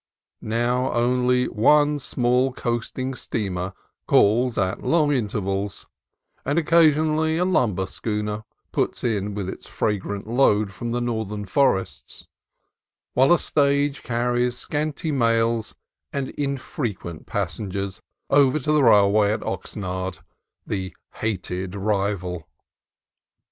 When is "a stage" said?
13.31-14.01